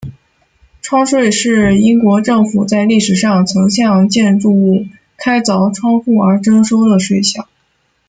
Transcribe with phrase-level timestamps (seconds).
[0.81, 7.47] 窗税是英国政府在历史上曾向建筑物开凿窗户而征收的税项。